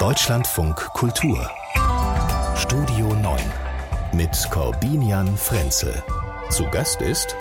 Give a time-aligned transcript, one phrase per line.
[0.00, 1.50] Deutschlandfunk Kultur
[2.56, 3.38] Studio 9
[4.14, 5.92] mit Corbinian Frenzel.
[6.48, 7.36] Zu Gast ist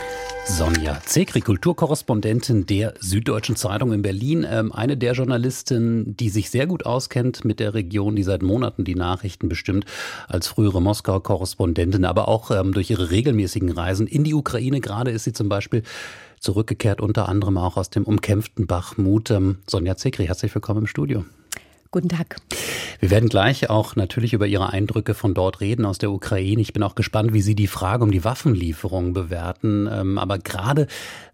[0.45, 4.45] Sonja Zekri, Kulturkorrespondentin der Süddeutschen Zeitung in Berlin.
[4.47, 8.83] Ähm, eine der Journalistinnen, die sich sehr gut auskennt mit der Region, die seit Monaten
[8.83, 9.85] die Nachrichten bestimmt,
[10.27, 14.81] als frühere Moskauer Korrespondentin, aber auch ähm, durch ihre regelmäßigen Reisen in die Ukraine.
[14.81, 15.83] Gerade ist sie zum Beispiel
[16.41, 19.31] zurückgekehrt, unter anderem auch aus dem umkämpften Bachmut.
[19.31, 21.23] Ähm, Sonja Zekri, herzlich willkommen im Studio.
[21.91, 22.35] Guten Tag.
[22.99, 26.61] Wir werden gleich auch natürlich über Ihre Eindrücke von dort reden aus der Ukraine.
[26.61, 29.89] Ich bin auch gespannt, wie Sie die Frage um die Waffenlieferung bewerten.
[29.91, 30.85] Ähm, aber gerade,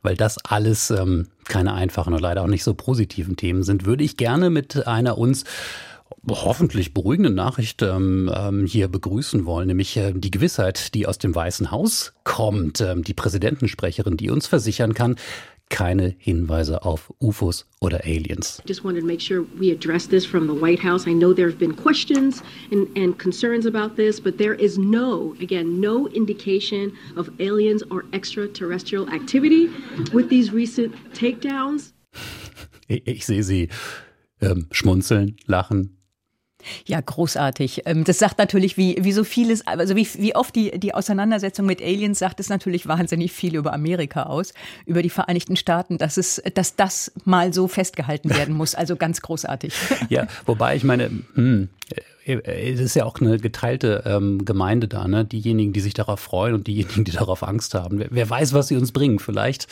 [0.01, 4.05] weil das alles ähm, keine einfachen und leider auch nicht so positiven Themen sind, würde
[4.05, 5.43] ich gerne mit einer uns
[6.29, 11.35] hoffentlich beruhigende Nachricht ähm, ähm, hier begrüßen wollen, nämlich äh, die Gewissheit, die aus dem
[11.35, 15.17] Weißen Haus kommt, ähm, die Präsidentensprecherin, die uns versichern kann,
[15.69, 18.61] keine Hinweise auf UFOs oder Aliens.
[18.65, 21.07] Just wanted to make sure we address this from the White House.
[21.07, 25.35] I know there have been questions and, and concerns about this, but there is no,
[25.41, 29.69] again, no indication of aliens or extraterrestrial activity
[30.13, 31.93] with these recent takedowns.
[32.87, 33.69] Ich, ich sehe Sie
[34.41, 35.97] ähm, schmunzeln, lachen,
[36.85, 37.83] ja, großartig.
[37.85, 41.65] Ähm, das sagt natürlich, wie, wie so vieles, also wie, wie oft die, die Auseinandersetzung
[41.65, 44.53] mit Aliens sagt es natürlich wahnsinnig viel über Amerika aus,
[44.85, 48.75] über die Vereinigten Staaten, dass es, dass das mal so festgehalten werden muss.
[48.75, 49.73] Also ganz großartig.
[50.09, 51.69] Ja, wobei ich meine, hm,
[52.25, 55.25] es ist ja auch eine geteilte ähm, Gemeinde da, ne?
[55.25, 57.99] Diejenigen, die sich darauf freuen und diejenigen, die darauf Angst haben.
[57.99, 59.19] Wer, wer weiß, was sie uns bringen.
[59.19, 59.67] Vielleicht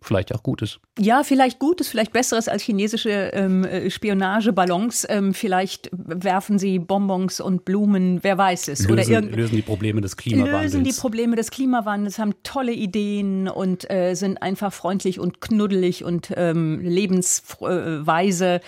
[0.00, 0.80] vielleicht auch Gutes.
[0.98, 5.06] Ja, vielleicht Gutes, vielleicht Besseres als chinesische ähm, äh, Spionageballons.
[5.08, 8.88] Ähm, vielleicht werfen sie Bonbons und Blumen, wer weiß es.
[8.88, 10.62] Lösen, Oder lösen die Probleme des Klimawandels.
[10.62, 16.04] Lösen die Probleme des Klimawandels, haben tolle Ideen und äh, sind einfach freundlich und knuddelig
[16.04, 18.60] und ähm, lebensweise.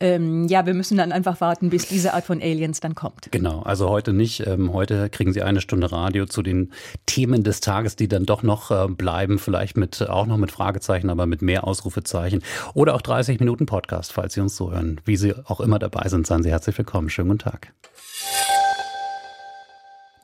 [0.00, 3.28] Ähm, ja, wir müssen dann einfach warten, bis diese Art von Aliens dann kommt.
[3.30, 4.46] Genau, also heute nicht.
[4.46, 6.72] Ähm, heute kriegen Sie eine Stunde Radio zu den
[7.06, 10.63] Themen des Tages, die dann doch noch äh, bleiben, vielleicht mit auch noch mit Fragen
[10.64, 12.42] Fragezeichen, aber mit mehr Ausrufezeichen.
[12.72, 14.98] Oder auch 30 Minuten Podcast, falls Sie uns so hören.
[15.04, 17.10] Wie Sie auch immer dabei sind, seien Sie herzlich willkommen.
[17.10, 17.72] Schönen guten Tag.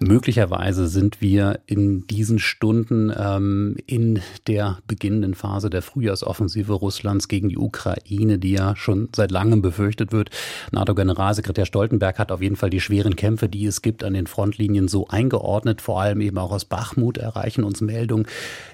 [0.02, 7.50] Möglicherweise sind wir in diesen Stunden ähm, in der beginnenden Phase der Frühjahrsoffensive Russlands gegen
[7.50, 10.30] die Ukraine, die ja schon seit langem befürchtet wird.
[10.72, 14.88] NATO-Generalsekretär Stoltenberg hat auf jeden Fall die schweren Kämpfe, die es gibt, an den Frontlinien
[14.88, 15.82] so eingeordnet.
[15.82, 18.26] Vor allem eben auch aus Bachmut erreichen uns Meldungen,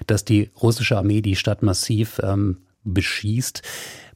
[0.07, 3.63] dass die russische Armee die Stadt massiv ähm, beschießt.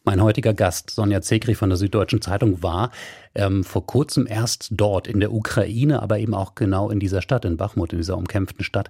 [0.03, 2.91] Mein heutiger Gast, Sonja Zekri von der Süddeutschen Zeitung, war
[3.35, 7.45] ähm, vor kurzem erst dort in der Ukraine, aber eben auch genau in dieser Stadt,
[7.45, 8.89] in Bachmut, in dieser umkämpften Stadt.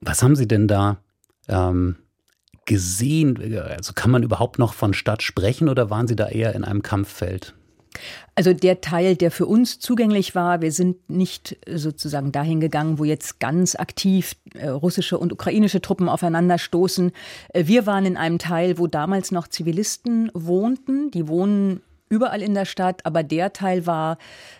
[0.00, 0.98] Was haben Sie denn da
[1.48, 1.96] ähm,
[2.66, 3.58] gesehen?
[3.58, 6.82] Also kann man überhaupt noch von Stadt sprechen oder waren Sie da eher in einem
[6.82, 7.54] Kampffeld?
[8.34, 13.04] Also der Teil, der für uns zugänglich war, wir sind nicht sozusagen dahin gegangen, wo
[13.04, 17.12] jetzt ganz aktiv äh, russische und ukrainische Truppen aufeinanderstoßen.
[17.52, 21.10] Äh, wir waren in einem Teil, wo damals noch Zivilisten wohnten.
[21.10, 24.18] Die wohnen überall in der Stadt, aber der Teil war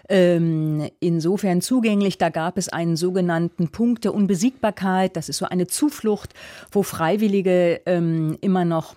[0.09, 2.19] ähm, insofern zugänglich.
[2.19, 5.17] Da gab es einen sogenannten Punkt der Unbesiegbarkeit.
[5.17, 6.35] Das ist so eine Zuflucht,
[6.71, 8.95] wo Freiwillige ähm, immer noch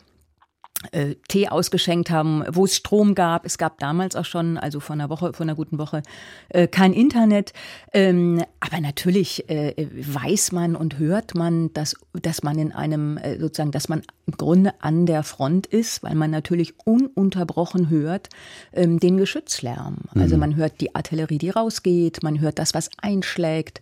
[0.92, 3.46] äh, Tee ausgeschenkt haben, wo es Strom gab.
[3.46, 6.02] Es gab damals auch schon, also vor einer Woche, vor einer guten Woche,
[6.50, 7.54] äh, kein Internet.
[7.94, 13.38] Ähm, aber natürlich äh, weiß man und hört man, dass, dass man in einem, äh,
[13.40, 18.30] sozusagen, dass man im Grunde an der Front ist, weil man natürlich ununterbrochen hört
[18.74, 19.98] ähm, den Geschützlärm.
[20.16, 20.40] Also mhm.
[20.40, 23.82] man hört die Artillerie, die rausgeht, man hört das, was einschlägt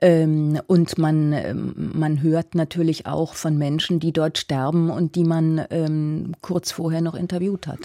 [0.00, 5.24] ähm, und man, ähm, man hört natürlich auch von Menschen, die dort sterben und die
[5.24, 7.80] man ähm, kurz vorher noch interviewt hat.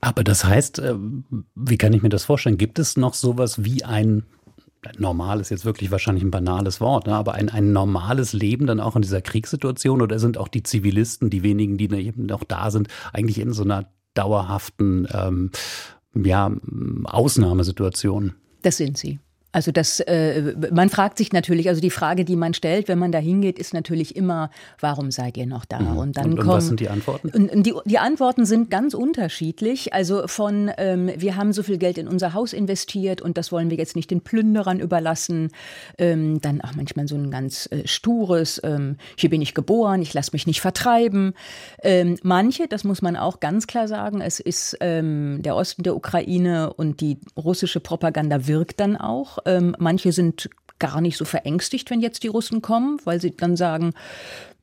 [0.00, 0.94] Aber das heißt, äh,
[1.54, 2.58] wie kann ich mir das vorstellen?
[2.58, 4.24] Gibt es noch sowas wie ein
[4.98, 7.14] normal ist jetzt wirklich wahrscheinlich ein banales Wort, ne?
[7.14, 11.30] aber ein, ein normales Leben dann auch in dieser Kriegssituation oder sind auch die Zivilisten,
[11.30, 15.50] die wenigen, die eben noch da sind, eigentlich in so einer dauerhaften ähm,
[16.14, 16.52] ja,
[17.04, 18.34] Ausnahmesituation?
[18.62, 19.18] Das sind sie.
[19.52, 23.12] Also das, äh, man fragt sich natürlich, also die Frage, die man stellt, wenn man
[23.12, 24.50] da hingeht, ist natürlich immer,
[24.80, 25.78] warum seid ihr noch da?
[25.78, 25.98] Mhm.
[25.98, 27.28] Und dann und, und kommen, was sind die Antworten?
[27.28, 29.92] Und die, die Antworten sind ganz unterschiedlich.
[29.92, 33.68] Also von, ähm, wir haben so viel Geld in unser Haus investiert und das wollen
[33.68, 35.50] wir jetzt nicht den Plünderern überlassen.
[35.98, 40.14] Ähm, dann auch manchmal so ein ganz äh, stures, ähm, hier bin ich geboren, ich
[40.14, 41.34] lasse mich nicht vertreiben.
[41.82, 45.94] Ähm, manche, das muss man auch ganz klar sagen, es ist ähm, der Osten der
[45.94, 49.41] Ukraine und die russische Propaganda wirkt dann auch.
[49.44, 53.56] Ähm, manche sind gar nicht so verängstigt, wenn jetzt die Russen kommen, weil sie dann
[53.56, 53.92] sagen,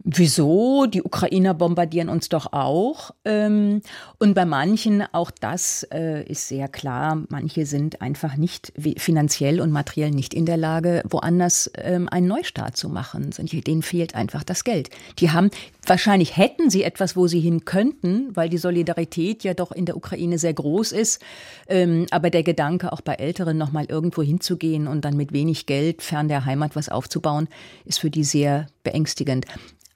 [0.05, 0.85] Wieso?
[0.85, 3.11] Die Ukrainer bombardieren uns doch auch.
[3.25, 3.81] Ähm,
[4.17, 9.71] und bei manchen, auch das äh, ist sehr klar, manche sind einfach nicht finanziell und
[9.71, 13.31] materiell nicht in der Lage, woanders ähm, einen Neustart zu machen.
[13.37, 14.89] Denen fehlt einfach das Geld.
[15.19, 15.51] Die haben,
[15.85, 19.97] wahrscheinlich hätten sie etwas, wo sie hin könnten, weil die Solidarität ja doch in der
[19.97, 21.21] Ukraine sehr groß ist.
[21.67, 26.01] Ähm, aber der Gedanke, auch bei Älteren nochmal irgendwo hinzugehen und dann mit wenig Geld
[26.01, 27.49] fern der Heimat was aufzubauen,
[27.83, 29.45] ist für die sehr beängstigend.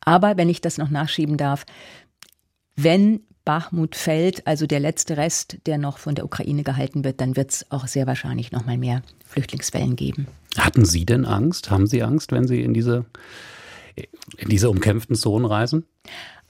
[0.05, 1.65] Aber wenn ich das noch nachschieben darf,
[2.75, 7.35] wenn Bachmut fällt, also der letzte Rest, der noch von der Ukraine gehalten wird, dann
[7.35, 10.27] wird es auch sehr wahrscheinlich noch mal mehr Flüchtlingswellen geben.
[10.57, 11.69] Hatten Sie denn Angst?
[11.69, 13.05] Haben Sie Angst, wenn Sie in diese,
[14.37, 15.85] in diese umkämpften Zonen reisen?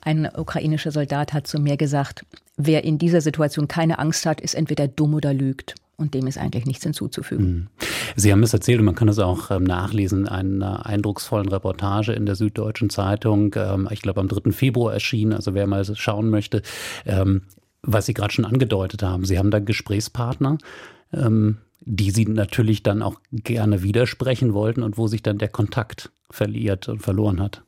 [0.01, 2.25] Ein ukrainischer Soldat hat zu mir gesagt,
[2.57, 5.75] wer in dieser Situation keine Angst hat, ist entweder dumm oder lügt.
[5.95, 7.45] Und dem ist eigentlich nichts hinzuzufügen.
[7.45, 7.67] Hm.
[8.15, 12.13] Sie haben es erzählt und man kann es auch ähm, nachlesen, in einer eindrucksvollen Reportage
[12.13, 14.51] in der Süddeutschen Zeitung, ähm, ich glaube am 3.
[14.51, 16.63] Februar erschienen, also wer mal schauen möchte,
[17.05, 17.43] ähm,
[17.83, 19.25] was Sie gerade schon angedeutet haben.
[19.25, 20.57] Sie haben da Gesprächspartner,
[21.81, 26.87] die Sie natürlich dann auch gerne widersprechen wollten und wo sich dann der Kontakt verliert
[26.87, 27.61] und verloren hat.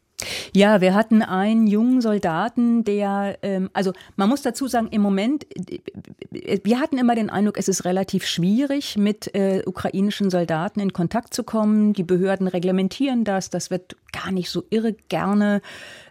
[0.53, 5.45] Ja, wir hatten einen jungen Soldaten, der, ähm, also man muss dazu sagen, im Moment,
[6.31, 11.33] wir hatten immer den Eindruck, es ist relativ schwierig, mit äh, ukrainischen Soldaten in Kontakt
[11.33, 11.93] zu kommen.
[11.93, 15.61] Die Behörden reglementieren das, das wird gar nicht so irre gerne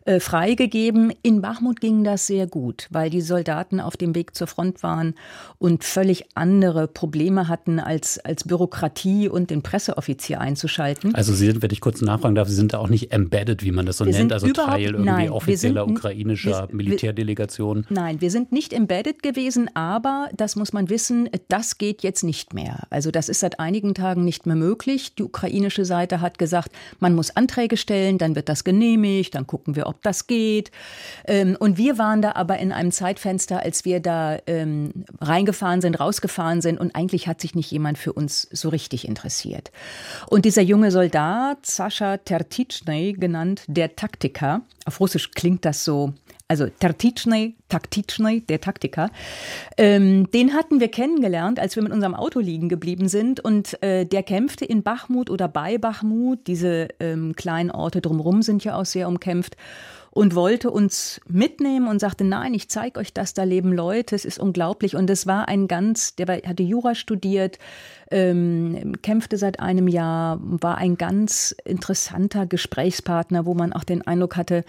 [0.06, 1.12] äh, freigegeben.
[1.22, 5.14] In Bachmut ging das sehr gut, weil die Soldaten auf dem Weg zur Front waren
[5.58, 11.14] und völlig andere Probleme hatten, als, als Bürokratie und den Presseoffizier einzuschalten.
[11.14, 13.72] Also Sie sind, wenn ich kurz nachfragen darf, Sie sind da auch nicht embedded, wie
[13.72, 17.86] man das so wir nennt, also Teil irgendwie nein, offizieller sind, ukrainischer wir, Militärdelegation.
[17.88, 22.52] Nein, wir sind nicht embedded gewesen, aber das muss man wissen, das geht jetzt nicht
[22.52, 22.86] mehr.
[22.90, 25.14] Also das ist seit einigen Tagen nicht mehr möglich.
[25.14, 26.70] Die ukrainische Seite hat gesagt,
[27.00, 30.70] man muss Anträge stellen, dann wird das genehmigt, dann gucken wir, ob ob das geht.
[31.26, 35.98] Ähm, und wir waren da aber in einem Zeitfenster, als wir da ähm, reingefahren sind,
[36.00, 39.70] rausgefahren sind und eigentlich hat sich nicht jemand für uns so richtig interessiert.
[40.28, 46.12] Und dieser junge Soldat, Sascha Tertitschny genannt, der Taktiker, auf Russisch klingt das so
[46.54, 49.10] also Tertitschny, Taktitschny, der Taktiker,
[49.76, 53.40] ähm, den hatten wir kennengelernt, als wir mit unserem Auto liegen geblieben sind.
[53.40, 56.46] Und äh, der kämpfte in Bachmut oder bei Bachmut.
[56.46, 59.56] Diese ähm, kleinen Orte drumherum sind ja auch sehr umkämpft.
[60.12, 64.24] Und wollte uns mitnehmen und sagte, nein, ich zeige euch das, da leben Leute, es
[64.24, 64.94] ist unglaublich.
[64.94, 67.58] Und es war ein ganz, der hatte Jura studiert,
[68.12, 74.36] ähm, kämpfte seit einem Jahr, war ein ganz interessanter Gesprächspartner, wo man auch den Eindruck
[74.36, 74.64] hatte,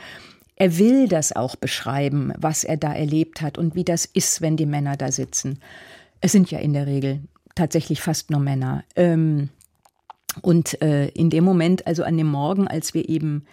[0.55, 4.57] er will das auch beschreiben, was er da erlebt hat und wie das ist, wenn
[4.57, 5.59] die Männer da sitzen.
[6.21, 7.19] Es sind ja in der Regel
[7.55, 8.83] tatsächlich fast nur Männer.
[8.95, 9.49] Ähm,
[10.41, 13.45] und äh, in dem Moment, also an dem Morgen, als wir eben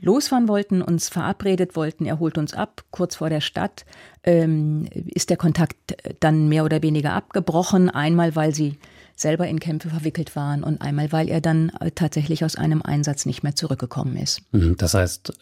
[0.00, 3.84] losfahren wollten, uns verabredet wollten, er holt uns ab, kurz vor der Stadt,
[4.22, 7.90] ähm, ist der Kontakt dann mehr oder weniger abgebrochen.
[7.90, 8.78] Einmal, weil sie
[9.16, 13.26] selber in Kämpfe verwickelt waren und einmal, weil er dann äh, tatsächlich aus einem Einsatz
[13.26, 14.42] nicht mehr zurückgekommen ist.
[14.52, 15.32] Mhm, das heißt,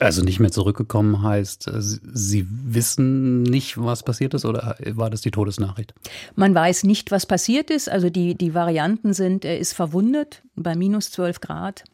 [0.00, 5.20] also nicht mehr zurückgekommen heißt, äh, Sie wissen nicht, was passiert ist oder war das
[5.20, 5.94] die Todesnachricht?
[6.34, 7.88] Man weiß nicht, was passiert ist.
[7.88, 11.84] Also die, die Varianten sind, er ist verwundet bei minus 12 Grad.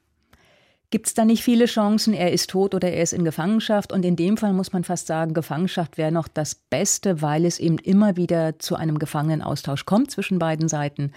[0.91, 3.93] Gibt es da nicht viele Chancen, er ist tot oder er ist in Gefangenschaft?
[3.93, 7.59] Und in dem Fall muss man fast sagen, Gefangenschaft wäre noch das Beste, weil es
[7.59, 11.11] eben immer wieder zu einem Gefangenenaustausch kommt zwischen beiden Seiten.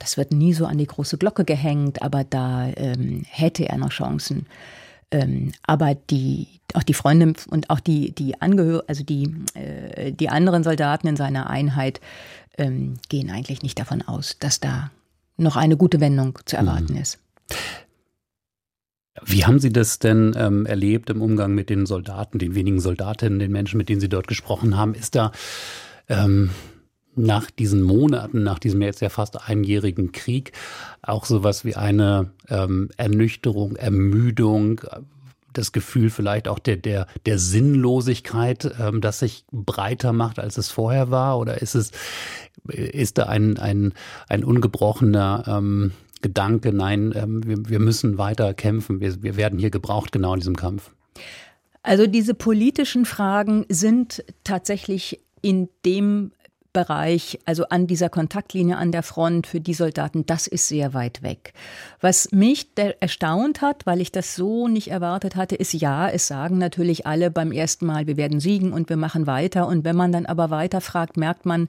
[0.00, 3.90] Das wird nie so an die große Glocke gehängt, aber da ähm, hätte er noch
[3.90, 4.46] Chancen.
[5.12, 10.30] Ähm, aber die, auch die Freunde und auch die, die Angehör also die, äh, die
[10.30, 12.00] anderen Soldaten in seiner Einheit
[12.56, 14.90] ähm, gehen eigentlich nicht davon aus, dass da
[15.36, 17.00] noch eine gute Wendung zu erwarten mhm.
[17.00, 17.18] ist.
[19.22, 23.38] Wie haben Sie das denn ähm, erlebt im Umgang mit den Soldaten, den wenigen Soldatinnen,
[23.38, 24.94] den Menschen, mit denen Sie dort gesprochen haben?
[24.94, 25.32] Ist da
[26.08, 26.50] ähm,
[27.14, 30.52] nach diesen Monaten, nach diesem jetzt ja fast einjährigen Krieg,
[31.02, 34.80] auch sowas wie eine ähm, Ernüchterung, Ermüdung,
[35.52, 40.70] das Gefühl vielleicht auch der, der, der Sinnlosigkeit, ähm, das sich breiter macht, als es
[40.70, 41.38] vorher war?
[41.38, 41.90] Oder ist es,
[42.68, 43.92] ist da ein, ein,
[44.28, 45.92] ein ungebrochener ähm,
[46.22, 50.40] Gedanke, nein, ähm, wir, wir müssen weiter kämpfen, wir, wir werden hier gebraucht genau in
[50.40, 50.90] diesem Kampf?
[51.82, 56.30] Also diese politischen Fragen sind tatsächlich in dem
[56.72, 61.22] Bereich, also an dieser Kontaktlinie an der Front für die Soldaten, das ist sehr weit
[61.22, 61.52] weg.
[62.00, 66.58] Was mich erstaunt hat, weil ich das so nicht erwartet hatte, ist ja, es sagen
[66.58, 69.66] natürlich alle beim ersten Mal, wir werden siegen und wir machen weiter.
[69.66, 71.68] Und wenn man dann aber weiter fragt, merkt man,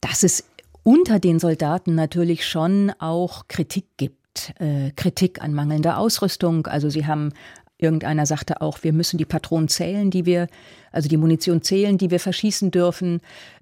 [0.00, 0.44] dass es
[0.84, 4.54] unter den Soldaten natürlich schon auch Kritik gibt.
[4.60, 6.68] Äh, Kritik an mangelnder Ausrüstung.
[6.68, 7.32] Also sie haben
[7.80, 10.48] Irgendeiner sagte auch, wir müssen die Patronen zählen, die wir,
[10.90, 13.20] also die Munition zählen, die wir verschießen dürfen.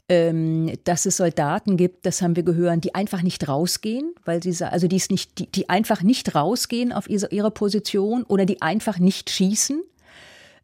[0.09, 4.65] Ähm, dass es Soldaten gibt, das haben wir gehört, die einfach nicht rausgehen, weil sie
[4.65, 8.63] also die, ist nicht, die, die einfach nicht rausgehen auf ihre, ihre Position oder die
[8.63, 9.83] einfach nicht schießen.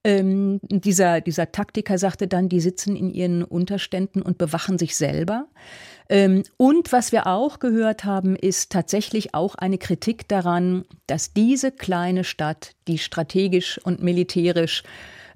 [0.04, 5.46] Ähm, dieser, dieser Taktiker sagte dann, die sitzen in ihren Unterständen und bewachen sich selber.
[6.08, 11.70] Ähm, und was wir auch gehört haben, ist tatsächlich auch eine Kritik daran, dass diese
[11.70, 14.82] kleine Stadt, die strategisch und militärisch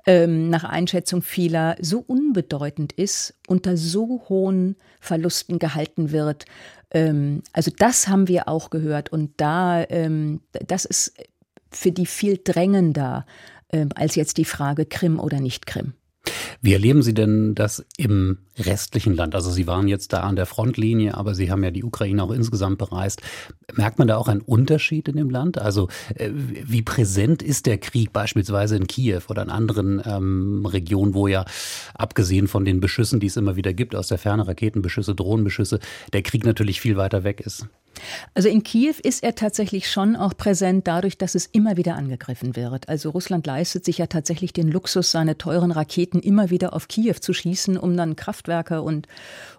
[0.07, 6.45] ähm, nach Einschätzung vieler so unbedeutend ist, unter so hohen Verlusten gehalten wird.
[6.91, 11.15] Ähm, also das haben wir auch gehört und da, ähm, das ist
[11.71, 13.27] für die viel drängender
[13.73, 15.95] ähm, als jetzt die Frage Krim oder nicht Krim.
[16.61, 19.35] Wie erleben Sie denn das im restlichen Land?
[19.35, 22.31] Also Sie waren jetzt da an der Frontlinie, aber Sie haben ja die Ukraine auch
[22.31, 23.23] insgesamt bereist.
[23.75, 25.59] Merkt man da auch einen Unterschied in dem Land?
[25.59, 31.15] Also äh, wie präsent ist der Krieg beispielsweise in Kiew oder in anderen ähm, Regionen,
[31.15, 31.45] wo ja
[31.95, 35.81] abgesehen von den Beschüssen, die es immer wieder gibt, aus der Ferne Raketenbeschüsse, Drohnenbeschüsse,
[36.13, 37.67] der Krieg natürlich viel weiter weg ist?
[38.35, 42.57] Also in Kiew ist er tatsächlich schon auch präsent dadurch, dass es immer wieder angegriffen
[42.57, 42.89] wird.
[42.89, 47.15] Also Russland leistet sich ja tatsächlich den Luxus, seine teuren Raketen immer wieder auf Kiew
[47.21, 49.09] zu schießen, um dann Kraftwerke und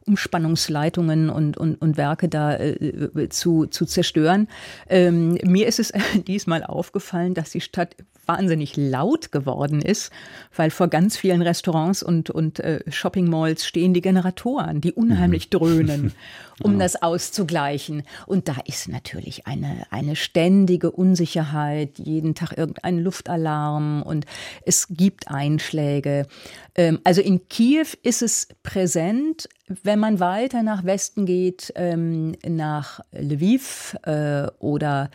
[0.05, 4.47] Umspannungsleitungen und, und, und Werke da äh, zu, zu zerstören.
[4.89, 5.91] Ähm, mir ist es
[6.27, 7.95] diesmal aufgefallen, dass die Stadt
[8.27, 10.11] wahnsinnig laut geworden ist,
[10.55, 15.45] weil vor ganz vielen Restaurants und, und äh, Shopping Malls stehen die Generatoren, die unheimlich
[15.45, 15.57] mhm.
[15.57, 16.13] dröhnen,
[16.63, 16.79] um ja.
[16.79, 18.03] das auszugleichen.
[18.25, 24.25] Und da ist natürlich eine, eine ständige Unsicherheit, jeden Tag irgendein Luftalarm und
[24.65, 26.27] es gibt Einschläge.
[26.75, 29.49] Ähm, also in Kiew ist es präsent.
[29.83, 35.09] Wenn man weiter nach Westen geht, ähm, nach Lviv äh, oder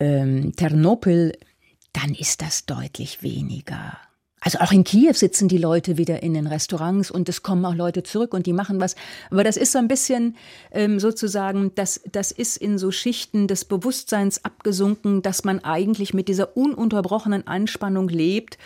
[0.00, 1.32] ähm, Ternopil,
[1.96, 3.98] dann ist das deutlich weniger.
[4.40, 7.74] Also auch in Kiew sitzen die Leute wieder in den Restaurants und es kommen auch
[7.74, 8.94] Leute zurück und die machen was.
[9.30, 10.36] Aber das ist so ein bisschen
[10.70, 16.28] ähm, sozusagen, das, das ist in so Schichten des Bewusstseins abgesunken, dass man eigentlich mit
[16.28, 18.58] dieser ununterbrochenen Anspannung lebt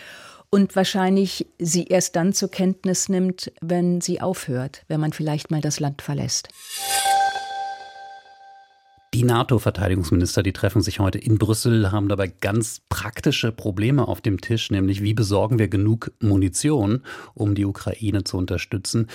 [0.51, 5.61] und wahrscheinlich sie erst dann zur Kenntnis nimmt, wenn sie aufhört, wenn man vielleicht mal
[5.61, 6.49] das Land verlässt.
[9.21, 14.41] Die NATO-Verteidigungsminister, die treffen sich heute in Brüssel, haben dabei ganz praktische Probleme auf dem
[14.41, 17.03] Tisch, nämlich wie besorgen wir genug Munition,
[17.35, 19.09] um die Ukraine zu unterstützen.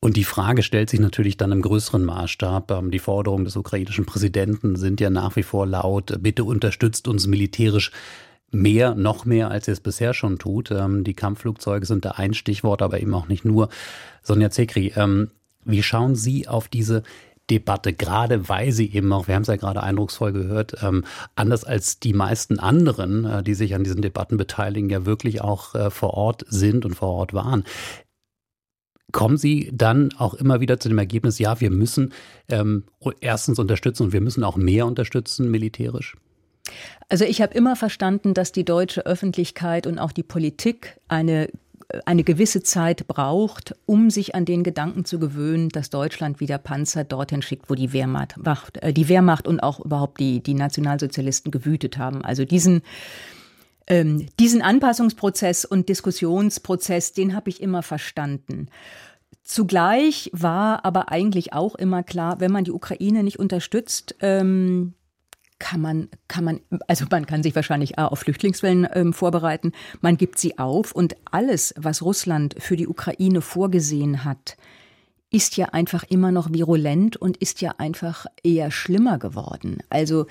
[0.00, 2.72] Und die Frage stellt sich natürlich dann im größeren Maßstab.
[2.72, 7.28] Ähm, die Forderungen des ukrainischen Präsidenten sind ja nach wie vor laut, bitte unterstützt uns
[7.28, 7.92] militärisch
[8.50, 10.72] mehr, noch mehr, als er es bisher schon tut.
[10.72, 13.68] Ähm, die Kampfflugzeuge sind da ein Stichwort, aber eben auch nicht nur.
[14.20, 15.30] Sonja Zekri, ähm,
[15.64, 17.04] wie schauen Sie auf diese
[17.50, 21.64] Debatte, gerade weil sie eben auch, wir haben es ja gerade eindrucksvoll gehört, ähm, anders
[21.64, 25.90] als die meisten anderen, äh, die sich an diesen Debatten beteiligen, ja wirklich auch äh,
[25.90, 27.64] vor Ort sind und vor Ort waren.
[29.12, 32.12] Kommen Sie dann auch immer wieder zu dem Ergebnis, ja, wir müssen
[32.48, 32.84] ähm,
[33.20, 36.16] erstens unterstützen und wir müssen auch mehr unterstützen militärisch?
[37.08, 41.48] Also ich habe immer verstanden, dass die deutsche Öffentlichkeit und auch die Politik eine
[42.06, 47.04] eine gewisse Zeit braucht, um sich an den Gedanken zu gewöhnen, dass Deutschland wieder Panzer
[47.04, 48.36] dorthin schickt, wo die Wehrmacht,
[48.80, 52.24] äh, die Wehrmacht und auch überhaupt die, die Nationalsozialisten gewütet haben.
[52.24, 52.82] Also diesen,
[53.86, 58.68] ähm, diesen Anpassungsprozess und Diskussionsprozess, den habe ich immer verstanden.
[59.42, 64.94] Zugleich war aber eigentlich auch immer klar, wenn man die Ukraine nicht unterstützt, ähm,
[65.58, 69.72] kann man, kann man, also man kann sich wahrscheinlich auf Flüchtlingswellen ähm, vorbereiten.
[70.00, 74.56] Man gibt sie auf und alles, was Russland für die Ukraine vorgesehen hat,
[75.30, 79.78] ist ja einfach immer noch virulent und ist ja einfach eher schlimmer geworden.
[79.90, 80.26] Also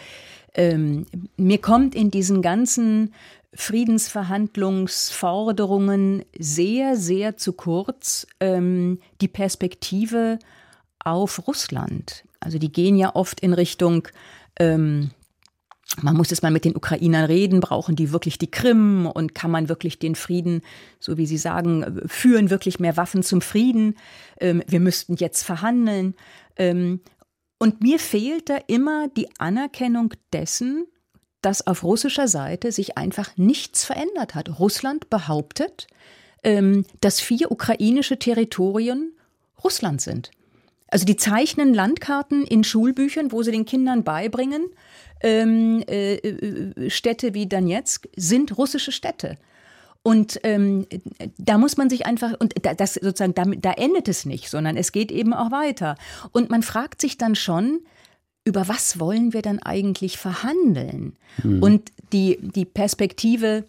[0.54, 3.14] ähm, mir kommt in diesen ganzen
[3.54, 10.40] Friedensverhandlungsforderungen sehr, sehr zu kurz ähm, die Perspektive
[11.00, 12.24] auf Russland.
[12.40, 14.08] Also die gehen ja oft in Richtung
[14.60, 15.12] ähm,
[16.02, 19.52] man muss jetzt mal mit den Ukrainern reden, brauchen die wirklich die Krim und kann
[19.52, 20.62] man wirklich den Frieden,
[21.00, 23.96] so wie Sie sagen, führen wirklich mehr Waffen zum Frieden?
[24.40, 26.16] Ähm, wir müssten jetzt verhandeln.
[26.56, 27.02] Ähm,
[27.60, 30.86] und mir fehlt da immer die Anerkennung dessen,
[31.42, 34.60] dass auf russischer Seite sich einfach nichts verändert hat.
[34.60, 35.88] Russland behauptet,
[36.44, 39.14] ähm, dass vier ukrainische Territorien
[39.64, 40.32] Russland sind.
[40.94, 44.68] Also die zeichnen Landkarten in Schulbüchern, wo sie den Kindern beibringen,
[45.22, 49.40] ähm, äh, äh, Städte wie Donetsk sind russische Städte.
[50.04, 50.86] Und ähm,
[51.40, 54.92] da muss man sich einfach, und das sozusagen, da, da endet es nicht, sondern es
[54.92, 55.96] geht eben auch weiter.
[56.32, 57.80] Und man fragt sich dann schon,
[58.46, 61.16] über was wollen wir dann eigentlich verhandeln?
[61.42, 61.64] Mhm.
[61.64, 63.64] Und die, die Perspektive,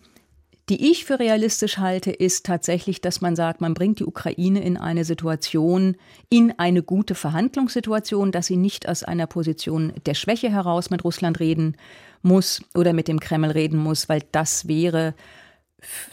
[0.69, 4.79] die ich für realistisch halte, ist tatsächlich, dass man sagt, man bringt die Ukraine in
[4.79, 5.97] eine Situation,
[6.31, 11.39] in eine gute Verhandlungssituation, dass sie nicht aus einer Position der Schwäche heraus mit Russland
[11.39, 11.77] reden
[12.23, 15.15] muss oder mit dem Kreml reden muss, weil das wäre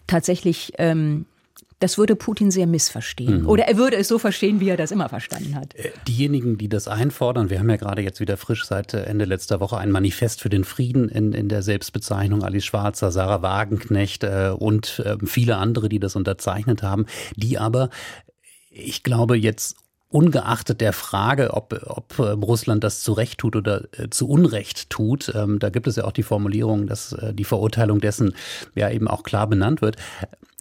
[0.05, 1.25] tatsächlich ähm,
[1.82, 3.41] das würde Putin sehr missverstehen.
[3.41, 3.50] Mhm.
[3.50, 5.74] Oder er würde es so verstehen, wie er das immer verstanden hat.
[5.75, 9.25] Äh, diejenigen, die das einfordern, wir haben ja gerade jetzt wieder frisch seit äh, Ende
[9.25, 14.24] letzter Woche ein Manifest für den Frieden in, in der Selbstbezeichnung, Alice Schwarzer, Sarah Wagenknecht
[14.24, 17.89] äh, und äh, viele andere, die das unterzeichnet haben, die aber
[18.70, 19.75] ich glaube, jetzt
[20.12, 24.89] ungeachtet der Frage, ob, ob ähm, Russland das zu Recht tut oder äh, zu Unrecht
[24.89, 28.36] tut, ähm, da gibt es ja auch die Formulierung, dass äh, die Verurteilung dessen
[28.75, 29.96] ja eben auch klar benannt wird,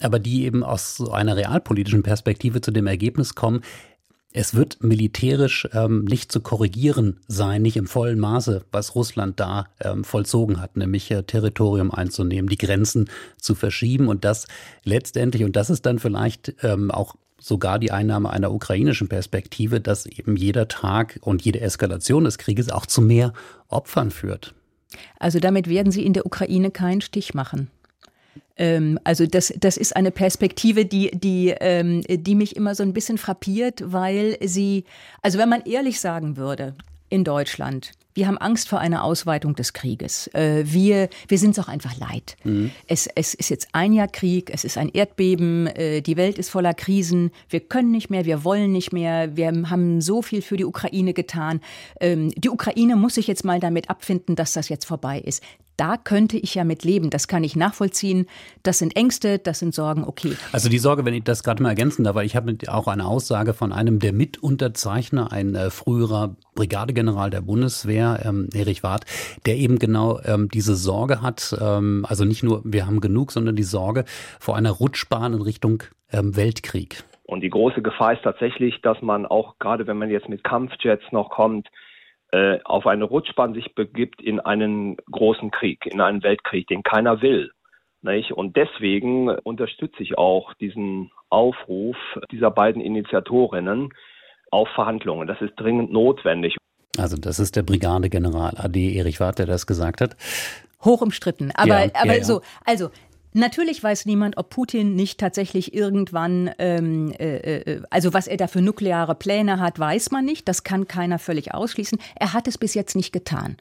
[0.01, 3.63] aber die eben aus so einer realpolitischen Perspektive zu dem Ergebnis kommen,
[4.33, 9.67] es wird militärisch ähm, nicht zu korrigieren sein, nicht im vollen Maße, was Russland da
[9.81, 14.07] ähm, vollzogen hat, nämlich äh, Territorium einzunehmen, die Grenzen zu verschieben.
[14.07, 14.47] Und das
[14.85, 20.07] letztendlich, und das ist dann vielleicht ähm, auch sogar die Einnahme einer ukrainischen Perspektive, dass
[20.07, 23.33] eben jeder Tag und jede Eskalation des Krieges auch zu mehr
[23.69, 24.55] Opfern führt.
[25.19, 27.71] Also damit werden Sie in der Ukraine keinen Stich machen.
[28.57, 32.93] Ähm, also das, das ist eine Perspektive, die, die, ähm, die mich immer so ein
[32.93, 34.85] bisschen frappiert, weil sie,
[35.23, 36.75] also wenn man ehrlich sagen würde,
[37.09, 40.27] in Deutschland, wir haben Angst vor einer Ausweitung des Krieges.
[40.29, 42.37] Äh, wir, wir sind es auch einfach leid.
[42.45, 42.71] Mhm.
[42.87, 46.51] Es, es ist jetzt ein Jahr Krieg, es ist ein Erdbeben, äh, die Welt ist
[46.51, 47.31] voller Krisen.
[47.49, 49.37] Wir können nicht mehr, wir wollen nicht mehr.
[49.37, 51.61] Wir haben so viel für die Ukraine getan.
[52.01, 55.43] Ähm, die Ukraine muss sich jetzt mal damit abfinden, dass das jetzt vorbei ist
[55.81, 57.09] da könnte ich ja mit leben.
[57.09, 58.27] Das kann ich nachvollziehen.
[58.63, 60.37] Das sind Ängste, das sind Sorgen, okay.
[60.53, 63.07] Also die Sorge, wenn ich das gerade mal ergänzen darf, weil ich habe auch eine
[63.07, 69.07] Aussage von einem der Mitunterzeichner, ein äh, früherer Brigadegeneral der Bundeswehr, ähm, Erich Warth,
[69.47, 73.57] der eben genau ähm, diese Sorge hat, ähm, also nicht nur wir haben genug, sondern
[73.57, 74.05] die Sorge
[74.39, 75.83] vor einer Rutschbahn in Richtung
[76.13, 77.05] ähm, Weltkrieg.
[77.25, 81.05] Und die große Gefahr ist tatsächlich, dass man auch, gerade wenn man jetzt mit Kampfjets
[81.11, 81.69] noch kommt,
[82.33, 87.23] äh, auf eine Rutschbahn sich begibt in einen großen Krieg, in einen Weltkrieg, den keiner
[87.23, 87.51] will.
[88.03, 88.33] Nicht?
[88.33, 91.97] Und deswegen unterstütze ich auch diesen Aufruf
[92.31, 93.91] dieser beiden Initiatorinnen
[94.51, 95.29] auf Verhandlungen.
[95.29, 96.57] Das ist dringend notwendig.
[96.99, 100.17] Also das ist der Brigadegeneral AD Erich Wart, der das gesagt hat.
[100.85, 101.53] Hoch umstritten.
[101.55, 102.25] Aber, ja, aber ja, ja.
[102.25, 102.91] so, also
[103.33, 108.49] Natürlich weiß niemand, ob Putin nicht tatsächlich irgendwann, ähm, äh, äh, also was er da
[108.49, 110.49] für nukleare Pläne hat, weiß man nicht.
[110.49, 111.99] Das kann keiner völlig ausschließen.
[112.17, 113.57] Er hat es bis jetzt nicht getan.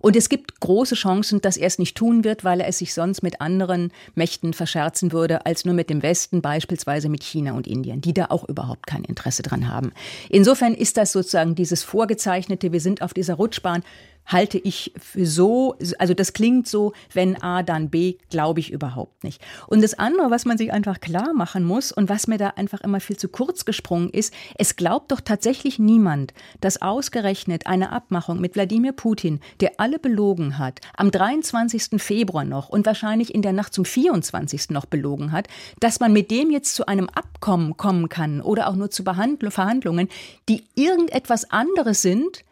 [0.00, 2.94] Und es gibt große Chancen, dass er es nicht tun wird, weil er es sich
[2.94, 7.66] sonst mit anderen Mächten verscherzen würde, als nur mit dem Westen, beispielsweise mit China und
[7.66, 9.92] Indien, die da auch überhaupt kein Interesse dran haben.
[10.28, 13.82] Insofern ist das sozusagen dieses vorgezeichnete, wir sind auf dieser Rutschbahn,
[14.26, 19.24] halte ich für so, also das klingt so, wenn A, dann B, glaube ich überhaupt
[19.24, 19.42] nicht.
[19.66, 22.80] Und das andere, was man sich einfach klar machen muss und was mir da einfach
[22.80, 28.40] immer viel zu kurz gesprungen ist, es glaubt doch tatsächlich niemand, dass ausgerechnet eine Abmachung
[28.40, 32.00] mit Wladimir Putin, der alle belogen hat, am 23.
[32.00, 34.70] Februar noch und wahrscheinlich in der Nacht zum 24.
[34.70, 35.48] noch belogen hat,
[35.80, 40.08] dass man mit dem jetzt zu einem Abkommen kommen kann oder auch nur zu Verhandlungen,
[40.48, 42.44] die irgendetwas anderes sind,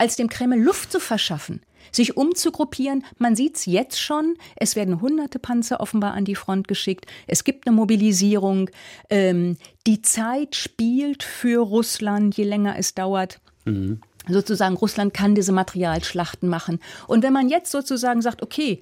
[0.00, 1.60] als dem Kreml Luft zu verschaffen,
[1.92, 3.04] sich umzugruppieren.
[3.18, 4.36] Man sieht es jetzt schon.
[4.56, 7.04] Es werden hunderte Panzer offenbar an die Front geschickt.
[7.26, 8.70] Es gibt eine Mobilisierung.
[9.10, 13.40] Ähm, die Zeit spielt für Russland, je länger es dauert.
[13.66, 14.00] Mhm.
[14.26, 16.78] Sozusagen, Russland kann diese Materialschlachten machen.
[17.06, 18.80] Und wenn man jetzt sozusagen sagt, okay,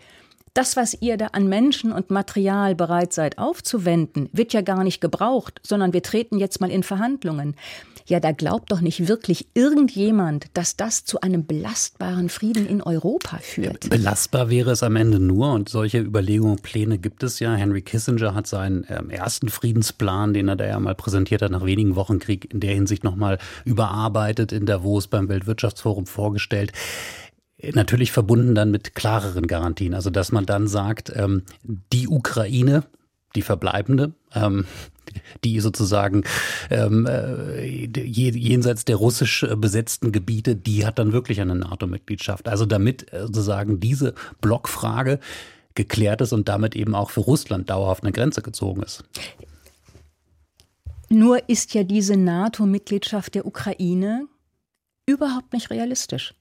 [0.55, 5.01] das, was ihr da an Menschen und Material bereit seid aufzuwenden, wird ja gar nicht
[5.01, 7.57] gebraucht, sondern wir treten jetzt mal in Verhandlungen.
[8.09, 13.37] Ja, da glaubt doch nicht wirklich irgendjemand, dass das zu einem belastbaren Frieden in Europa
[13.37, 13.91] führt.
[13.91, 17.55] Belastbar wäre es am Ende nur und solche Überlegungen, Pläne gibt es ja.
[17.55, 21.67] Henry Kissinger hat seinen ähm, ersten Friedensplan, den er da ja mal präsentiert hat nach
[21.67, 26.73] wenigen Wochen Krieg, in der Hinsicht nochmal überarbeitet in Davos beim Weltwirtschaftsforum vorgestellt.
[27.75, 29.93] Natürlich verbunden dann mit klareren Garantien.
[29.93, 31.43] Also, dass man dann sagt, ähm,
[31.93, 32.85] die Ukraine,
[33.35, 34.65] die verbleibende, ähm,
[35.45, 36.25] die sozusagen
[36.71, 42.49] ähm, äh, jenseits der russisch besetzten Gebiete, die hat dann wirklich eine NATO-Mitgliedschaft.
[42.49, 45.21] Also damit äh, sozusagen diese Blockfrage
[45.75, 49.05] geklärt ist und damit eben auch für Russland dauerhaft eine Grenze gezogen ist.
[51.09, 54.27] Nur ist ja diese NATO-Mitgliedschaft der Ukraine
[55.07, 56.35] überhaupt nicht realistisch.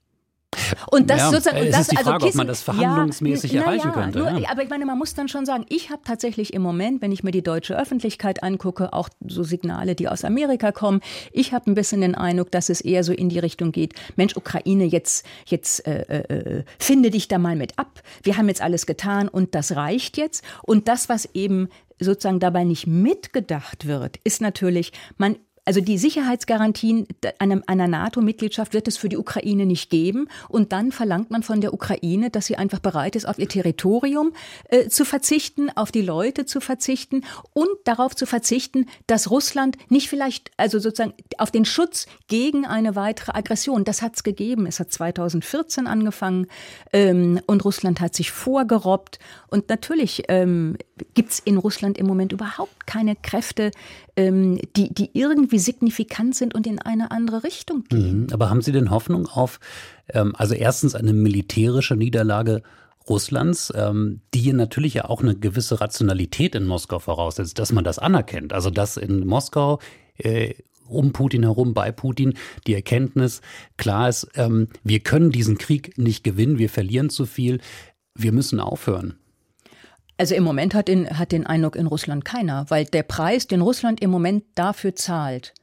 [0.92, 2.62] Und das ja, sozusagen, und das, ist die also Frage, also Kissen, ob man das
[2.62, 4.20] verhandlungsmäßig ja, erreichen ja, könnte.
[4.20, 7.12] Nur, aber ich meine, man muss dann schon sagen, ich habe tatsächlich im Moment, wenn
[7.12, 11.02] ich mir die deutsche Öffentlichkeit angucke, auch so Signale, die aus Amerika kommen,
[11.32, 14.36] ich habe ein bisschen den Eindruck, dass es eher so in die Richtung geht, Mensch,
[14.36, 18.02] Ukraine, jetzt, jetzt äh, äh, äh finde dich da mal mit ab.
[18.24, 20.44] Wir haben jetzt alles getan und das reicht jetzt.
[20.64, 27.08] Und das, was eben sozusagen dabei nicht mitgedacht wird, ist natürlich, man also die Sicherheitsgarantien
[27.40, 30.30] einer, NATO-Mitgliedschaft wird es für die Ukraine nicht geben.
[30.48, 34.32] Und dann verlangt man von der Ukraine, dass sie einfach bereit ist, auf ihr Territorium
[34.70, 40.08] äh, zu verzichten, auf die Leute zu verzichten und darauf zu verzichten, dass Russland nicht
[40.08, 44.68] vielleicht, also sozusagen auf den Schutz gegen eine weitere Aggression, das hat es gegeben.
[44.68, 46.48] Es hat 2014 angefangen
[46.94, 49.20] ähm, und Russland hat sich vorgerobbt.
[49.50, 50.78] Und natürlich ähm,
[51.14, 53.72] gibt es in Russland im Moment überhaupt keine Kräfte,
[54.16, 58.22] ähm, die, die irgendwie signifikant sind und in eine andere Richtung gehen.
[58.22, 58.28] Mhm.
[58.34, 59.60] Aber haben Sie denn Hoffnung auf,
[60.14, 62.62] ähm, also erstens eine militärische Niederlage
[63.10, 68.00] Russlands, ähm, die natürlich ja auch eine gewisse Rationalität in Moskau voraussetzt, dass man das
[68.00, 68.54] anerkennt.
[68.54, 69.80] Also dass in Moskau
[70.18, 70.56] äh,
[70.88, 72.34] um Putin herum, bei Putin,
[72.66, 73.42] die Erkenntnis
[73.78, 77.60] klar ist, ähm, wir können diesen Krieg nicht gewinnen, wir verlieren zu viel,
[78.16, 79.16] wir müssen aufhören.
[80.18, 83.62] Also im Moment hat, in, hat den Eindruck in Russland keiner, weil der Preis, den
[83.62, 85.54] Russland im Moment dafür zahlt,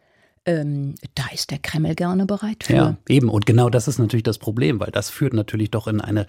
[0.46, 2.74] ähm, da ist der Kreml gerne bereit für.
[2.74, 3.28] Ja, eben.
[3.28, 6.26] Und genau das ist natürlich das Problem, weil das führt natürlich doch in eine,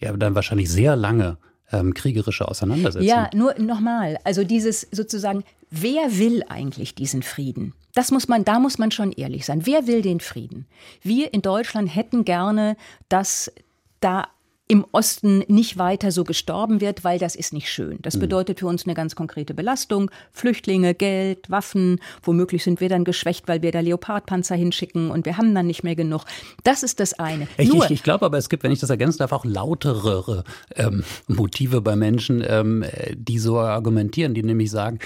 [0.00, 1.38] ja, dann wahrscheinlich sehr lange
[1.72, 3.08] ähm, kriegerische Auseinandersetzung.
[3.08, 4.18] Ja, nur nochmal.
[4.24, 7.74] Also dieses sozusagen, wer will eigentlich diesen Frieden?
[7.94, 9.66] Das muss man, da muss man schon ehrlich sein.
[9.66, 10.66] Wer will den Frieden?
[11.02, 12.76] Wir in Deutschland hätten gerne,
[13.08, 13.52] dass
[14.00, 14.28] da
[14.66, 17.98] im Osten nicht weiter so gestorben wird, weil das ist nicht schön.
[18.00, 18.20] Das mhm.
[18.20, 20.10] bedeutet für uns eine ganz konkrete Belastung.
[20.32, 22.00] Flüchtlinge, Geld, Waffen.
[22.22, 25.84] Womöglich sind wir dann geschwächt, weil wir da Leopardpanzer hinschicken und wir haben dann nicht
[25.84, 26.24] mehr genug.
[26.62, 27.46] Das ist das eine.
[27.58, 30.44] Ich, Nur, ich, ich glaube aber, es gibt, wenn ich das ergänzen darf, auch lautere
[30.76, 34.98] ähm, Motive bei Menschen, ähm, die so argumentieren, die nämlich sagen,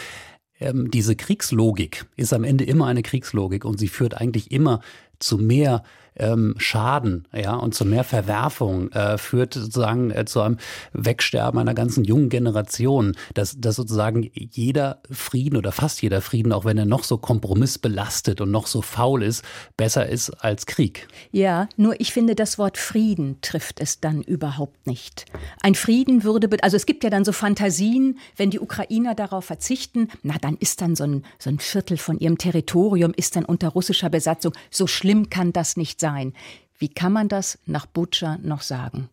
[0.61, 4.81] ähm, diese Kriegslogik ist am Ende immer eine Kriegslogik und sie führt eigentlich immer
[5.19, 5.83] zu mehr
[6.19, 10.59] ähm, Schaden ja, und zu mehr Verwerfung äh, führt sozusagen äh, zu einem
[10.93, 16.65] Wegsterben einer ganzen jungen Generation, dass, dass sozusagen jeder Frieden oder fast jeder Frieden, auch
[16.65, 19.45] wenn er noch so kompromissbelastet und noch so faul ist,
[19.77, 21.09] besser ist als Krieg.
[21.31, 25.27] Ja, nur ich finde, das Wort Frieden trifft es dann überhaupt nicht.
[25.63, 30.09] Ein Frieden würde, also es gibt ja dann so Fantasien, wenn die Ukrainer darauf verzichten,
[30.23, 33.69] na dann ist dann so ein, so ein Viertel von ihrem Territorium ist dann unter
[33.69, 34.53] russischer Besatzung.
[34.71, 36.33] So schlimm kann das nicht sein sein.
[36.79, 39.09] Wie kann man das nach Butcher noch sagen?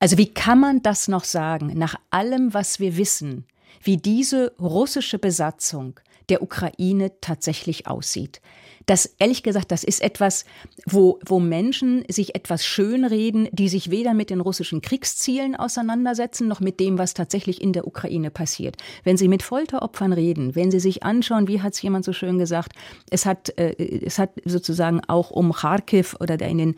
[0.00, 3.44] Also wie kann man das noch sagen, nach allem, was wir wissen,
[3.82, 5.98] wie diese russische Besatzung
[6.28, 8.40] der Ukraine tatsächlich aussieht?
[8.88, 10.46] das ehrlich gesagt, das ist etwas,
[10.86, 16.60] wo, wo Menschen sich etwas schönreden, die sich weder mit den russischen Kriegszielen auseinandersetzen, noch
[16.60, 18.76] mit dem, was tatsächlich in der Ukraine passiert.
[19.04, 22.38] Wenn sie mit Folteropfern reden, wenn sie sich anschauen, wie hat es jemand so schön
[22.38, 22.72] gesagt,
[23.10, 26.76] es hat, äh, es hat sozusagen auch um Kharkiv oder der in den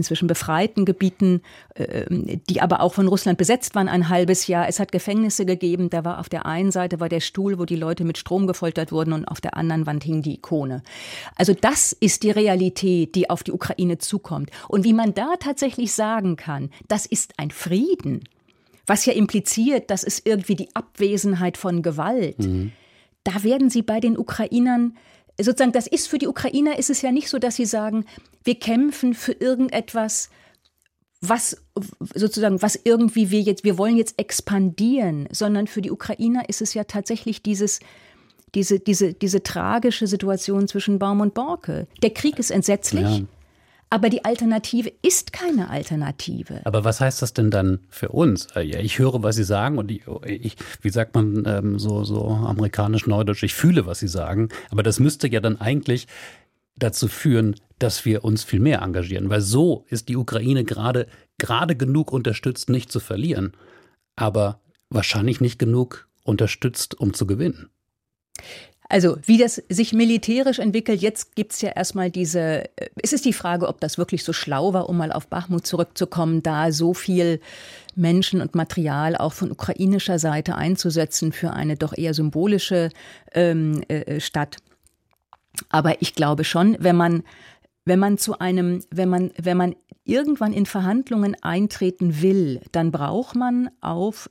[0.00, 1.42] inzwischen befreiten Gebieten,
[1.74, 2.04] äh,
[2.48, 4.68] die aber auch von Russland besetzt waren ein halbes Jahr.
[4.68, 5.90] Es hat Gefängnisse gegeben.
[5.90, 8.92] Da war auf der einen Seite war der Stuhl, wo die Leute mit Strom gefoltert
[8.92, 10.82] wurden und auf der anderen Wand hing die Ikone.
[11.36, 14.50] Also das ist die Realität, die auf die Ukraine zukommt.
[14.68, 18.24] Und wie man da tatsächlich sagen kann, das ist ein Frieden,
[18.86, 22.38] was ja impliziert, das ist irgendwie die Abwesenheit von Gewalt.
[22.40, 22.72] Mhm.
[23.24, 24.96] Da werden sie bei den Ukrainern
[25.44, 28.04] sozusagen, das ist für die Ukrainer ist es ja nicht so, dass sie sagen,
[28.44, 30.30] wir kämpfen für irgendetwas,
[31.20, 31.62] was
[32.14, 36.74] sozusagen, was irgendwie wir jetzt, wir wollen jetzt expandieren, sondern für die Ukrainer ist es
[36.74, 37.80] ja tatsächlich dieses,
[38.54, 41.86] diese, diese, diese tragische Situation zwischen Baum und Borke.
[42.02, 43.02] Der Krieg ist entsetzlich.
[43.02, 43.20] Ja.
[43.92, 46.60] Aber die Alternative ist keine Alternative.
[46.64, 48.46] Aber was heißt das denn dann für uns?
[48.54, 53.42] Äh, ich höre, was Sie sagen und ich, wie sagt man ähm, so, so amerikanisch-neudeutsch,
[53.42, 54.48] ich fühle, was Sie sagen.
[54.70, 56.06] Aber das müsste ja dann eigentlich
[56.76, 59.28] dazu führen, dass wir uns viel mehr engagieren.
[59.28, 63.54] Weil so ist die Ukraine gerade, gerade genug unterstützt, nicht zu verlieren.
[64.14, 67.70] Aber wahrscheinlich nicht genug unterstützt, um zu gewinnen.
[68.90, 73.32] Also wie das sich militärisch entwickelt, jetzt gibt's ja erstmal diese, äh, es ist die
[73.32, 77.40] Frage, ob das wirklich so schlau war, um mal auf Bachmut zurückzukommen, da so viel
[77.94, 82.90] Menschen und Material auch von ukrainischer Seite einzusetzen für eine doch eher symbolische
[83.32, 84.56] ähm, äh, Stadt.
[85.68, 87.22] Aber ich glaube schon, wenn man
[87.84, 89.74] wenn man zu einem, wenn man, wenn man
[90.04, 94.30] irgendwann in Verhandlungen eintreten will, dann braucht man auf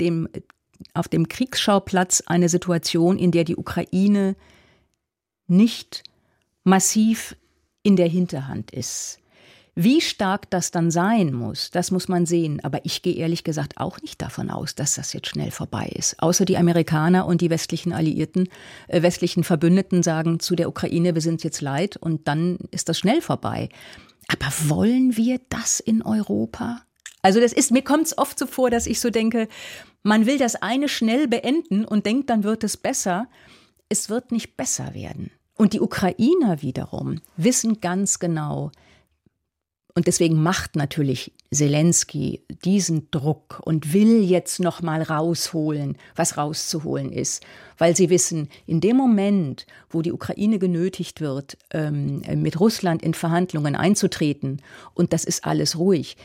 [0.00, 0.28] dem
[0.92, 4.36] auf dem Kriegsschauplatz eine Situation, in der die Ukraine
[5.46, 6.04] nicht
[6.64, 7.36] massiv
[7.82, 9.18] in der Hinterhand ist.
[9.76, 12.60] Wie stark das dann sein muss, das muss man sehen.
[12.62, 16.22] Aber ich gehe ehrlich gesagt auch nicht davon aus, dass das jetzt schnell vorbei ist.
[16.22, 18.48] Außer die Amerikaner und die westlichen Alliierten,
[18.86, 22.98] äh, westlichen Verbündeten sagen zu der Ukraine, wir sind jetzt leid und dann ist das
[22.98, 23.68] schnell vorbei.
[24.28, 26.82] Aber wollen wir das in Europa?
[27.22, 29.48] Also das ist, mir kommt es oft so vor, dass ich so denke,
[30.04, 33.26] man will das eine schnell beenden und denkt, dann wird es besser.
[33.88, 35.30] Es wird nicht besser werden.
[35.56, 38.70] Und die Ukrainer wiederum wissen ganz genau,
[39.94, 47.12] und deswegen macht natürlich Zelensky diesen Druck und will jetzt noch mal rausholen, was rauszuholen
[47.12, 47.44] ist,
[47.78, 53.14] weil sie wissen, in dem Moment, wo die Ukraine genötigt wird, ähm, mit Russland in
[53.14, 54.62] Verhandlungen einzutreten,
[54.94, 56.16] und das ist alles ruhig,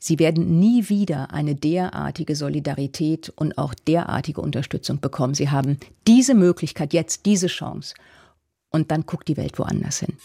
[0.00, 5.34] sie werden nie wieder eine derartige Solidarität und auch derartige Unterstützung bekommen.
[5.34, 7.94] Sie haben diese Möglichkeit jetzt, diese Chance,
[8.70, 10.16] und dann guckt die Welt woanders hin.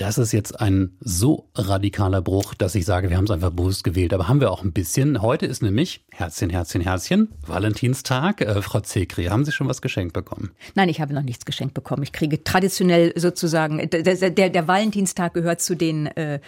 [0.00, 3.84] Das ist jetzt ein so radikaler Bruch, dass ich sage, wir haben es einfach bewusst
[3.84, 4.14] gewählt.
[4.14, 5.20] Aber haben wir auch ein bisschen.
[5.20, 8.40] Heute ist nämlich Herzchen, Herzchen, Herzchen, Valentinstag.
[8.40, 10.52] Äh, Frau Zekri, haben Sie schon was geschenkt bekommen?
[10.74, 12.02] Nein, ich habe noch nichts geschenkt bekommen.
[12.02, 16.40] Ich kriege traditionell sozusagen, der, der, der Valentinstag gehört zu den äh,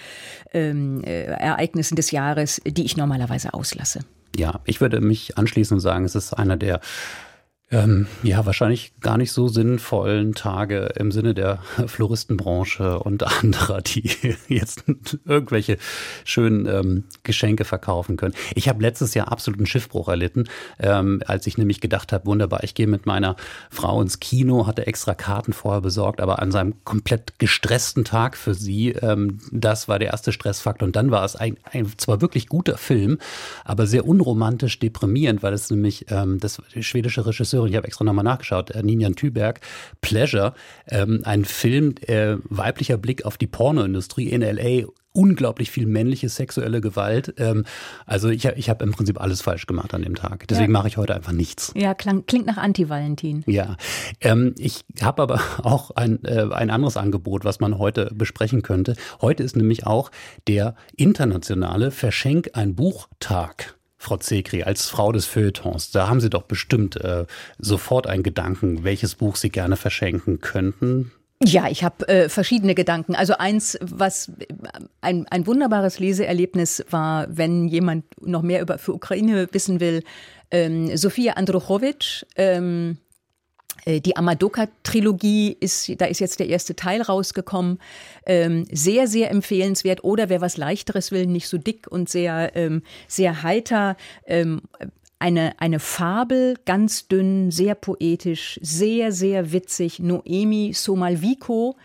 [0.54, 4.00] ähm, äh, Ereignissen des Jahres, die ich normalerweise auslasse.
[4.34, 6.80] Ja, ich würde mich anschließen und sagen, es ist einer der
[7.72, 14.10] ähm, ja, wahrscheinlich gar nicht so sinnvollen Tage im Sinne der Floristenbranche und anderer, die
[14.48, 14.84] jetzt
[15.24, 15.78] irgendwelche
[16.24, 18.34] schönen ähm, Geschenke verkaufen können.
[18.54, 20.44] Ich habe letztes Jahr absoluten Schiffbruch erlitten,
[20.78, 23.36] ähm, als ich nämlich gedacht habe, wunderbar, ich gehe mit meiner
[23.70, 28.52] Frau ins Kino, hatte extra Karten vorher besorgt, aber an seinem komplett gestressten Tag für
[28.52, 30.86] sie, ähm, das war der erste Stressfaktor.
[30.86, 33.16] Und dann war es ein, ein zwar wirklich guter Film,
[33.64, 38.04] aber sehr unromantisch deprimierend, weil es nämlich ähm, das schwedische Regisseur Regisseurin, ich habe extra
[38.04, 39.60] nochmal nachgeschaut, äh, Ninian Thüberg,
[40.00, 40.54] Pleasure,
[40.88, 46.80] ähm, ein Film, äh, weiblicher Blick auf die Pornoindustrie in L.A., unglaublich viel männliche sexuelle
[46.80, 47.34] Gewalt.
[47.36, 47.64] Ähm,
[48.06, 50.48] also ich, ich habe im Prinzip alles falsch gemacht an dem Tag.
[50.48, 50.78] Deswegen ja.
[50.78, 51.70] mache ich heute einfach nichts.
[51.76, 53.44] Ja, klang, klingt nach Anti-Valentin.
[53.46, 53.76] Ja,
[54.22, 58.96] ähm, ich habe aber auch ein, äh, ein anderes Angebot, was man heute besprechen könnte.
[59.20, 60.10] Heute ist nämlich auch
[60.48, 63.76] der internationale Verschenk ein Buchtag.
[64.02, 67.24] Frau Zekri, als Frau des Feuilletons, da haben Sie doch bestimmt äh,
[67.58, 71.12] sofort einen Gedanken, welches Buch Sie gerne verschenken könnten.
[71.44, 73.14] Ja, ich habe äh, verschiedene Gedanken.
[73.14, 74.32] Also eins, was äh,
[75.00, 80.02] ein, ein wunderbares Leseerlebnis war, wenn jemand noch mehr über für Ukraine wissen will,
[80.50, 83.11] ähm, Sofia Andruchowitsch, ähm, äh,
[83.86, 87.78] die Amadoka-Trilogie ist, da ist jetzt der erste Teil rausgekommen.
[88.26, 90.04] Ähm, sehr, sehr empfehlenswert.
[90.04, 93.96] Oder wer was Leichteres will, nicht so dick und sehr, ähm, sehr heiter.
[94.26, 94.62] Ähm,
[95.18, 100.00] eine, eine Fabel, ganz dünn, sehr poetisch, sehr, sehr witzig.
[100.00, 101.76] Noemi Somalvico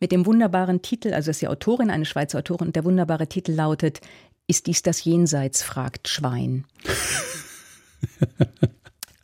[0.00, 3.52] mit dem wunderbaren Titel, also ist die Autorin, eine Schweizer Autorin, und der wunderbare Titel
[3.52, 4.00] lautet
[4.46, 5.62] Ist dies das Jenseits?
[5.62, 6.66] fragt Schwein.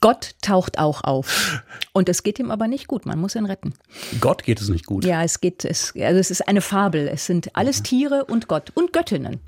[0.04, 1.62] Gott taucht auch auf.
[1.94, 3.06] Und es geht ihm aber nicht gut.
[3.06, 3.72] Man muss ihn retten.
[4.20, 5.02] Gott geht es nicht gut.
[5.02, 7.08] Ja, es geht, es, also es ist eine Fabel.
[7.08, 9.40] Es sind alles Tiere und Gott und Göttinnen.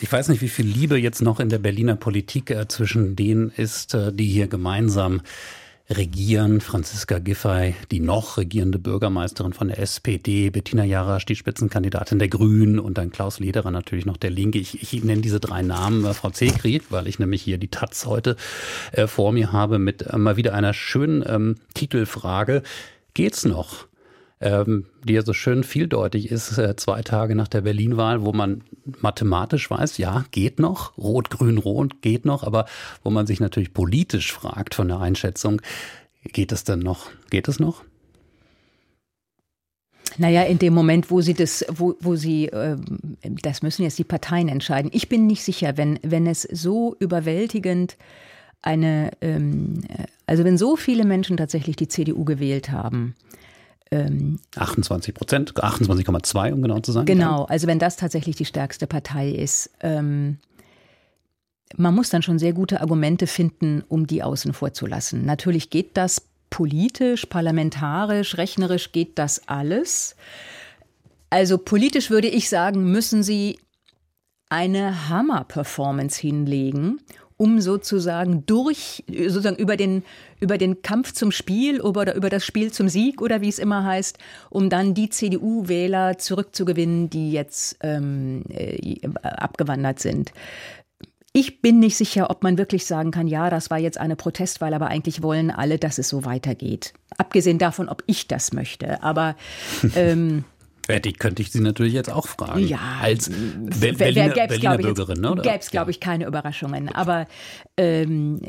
[0.00, 3.50] Ich weiß nicht, wie viel Liebe jetzt noch in der Berliner Politik äh, zwischen denen
[3.50, 5.20] ist, äh, die hier gemeinsam
[5.90, 6.60] regieren.
[6.60, 12.78] Franziska Giffey, die noch regierende Bürgermeisterin von der SPD, Bettina Jarasch, die Spitzenkandidatin der Grünen
[12.78, 14.58] und dann Klaus Lederer natürlich noch der Linke.
[14.58, 18.06] Ich, ich nenne diese drei Namen äh, Frau Zekri, weil ich nämlich hier die Taz
[18.06, 18.36] heute
[18.92, 22.62] äh, vor mir habe mit äh, mal wieder einer schönen ähm, Titelfrage.
[23.14, 23.87] Geht's noch?
[24.40, 28.62] Ähm, die ja so schön vieldeutig ist, äh, zwei Tage nach der Berlin-Wahl, wo man
[29.00, 32.66] mathematisch weiß, ja, geht noch, rot, grün, rot geht noch, aber
[33.02, 35.60] wo man sich natürlich politisch fragt von der Einschätzung,
[36.32, 37.10] geht es denn noch?
[37.30, 37.84] Geht es noch?
[40.16, 42.76] Naja, in dem Moment, wo sie das, wo, wo sie, äh,
[43.42, 44.90] das müssen jetzt die Parteien entscheiden.
[44.92, 47.96] Ich bin nicht sicher, wenn, wenn es so überwältigend
[48.62, 49.82] eine, ähm,
[50.26, 53.14] also wenn so viele Menschen tatsächlich die CDU gewählt haben,
[53.90, 57.06] 28 Prozent, 28,2 um genau zu sein.
[57.06, 60.38] Genau, also wenn das tatsächlich die stärkste Partei ist, ähm,
[61.76, 65.24] man muss dann schon sehr gute Argumente finden, um die außen vor zu lassen.
[65.24, 70.16] Natürlich geht das politisch, parlamentarisch, rechnerisch geht das alles.
[71.30, 73.58] Also politisch würde ich sagen, müssen Sie
[74.48, 77.00] eine Hammer-Performance hinlegen,
[77.38, 80.02] um sozusagen durch, sozusagen über den,
[80.40, 83.84] über den Kampf zum Spiel oder über das Spiel zum Sieg oder wie es immer
[83.84, 84.18] heißt,
[84.50, 90.32] um dann die CDU-Wähler zurückzugewinnen, die jetzt ähm, äh, abgewandert sind.
[91.32, 94.74] ich bin nicht sicher, ob man wirklich sagen kann, ja, das war jetzt eine Protestwahl,
[94.74, 96.92] aber eigentlich wollen alle, dass es so weitergeht.
[97.18, 99.02] Abgesehen davon, ob ich das möchte.
[99.04, 99.36] Aber
[99.94, 100.44] ähm,
[100.88, 102.66] Die könnte ich Sie natürlich jetzt auch fragen.
[102.66, 105.20] Ja, als Be Berliner, Berliner Bürgerin.
[105.20, 106.88] Ne, Gäbe es, glaube ich, keine Überraschungen.
[106.88, 107.26] Aber
[107.76, 108.40] ähm,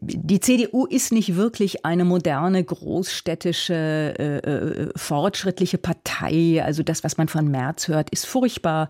[0.00, 3.74] die CDU ist nicht wirklich eine moderne, großstädtische,
[4.18, 6.62] äh, äh, fortschrittliche Partei.
[6.64, 8.88] Also das, was man von Merz hört, ist furchtbar.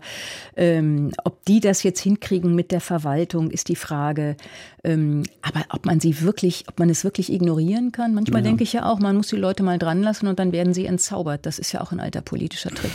[0.55, 4.35] Ähm, ob die das jetzt hinkriegen mit der Verwaltung, ist die Frage.
[4.83, 8.47] Ähm, aber ob man sie wirklich, ob man es wirklich ignorieren kann, manchmal ja.
[8.47, 10.85] denke ich ja auch, man muss die Leute mal dran lassen und dann werden sie
[10.85, 11.45] entzaubert.
[11.45, 12.94] Das ist ja auch ein alter politischer Trick.